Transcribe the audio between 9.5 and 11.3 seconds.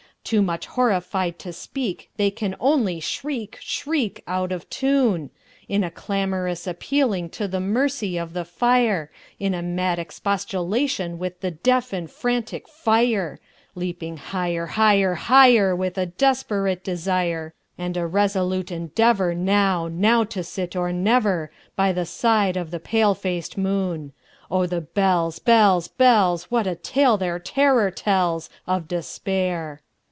a mad expostulation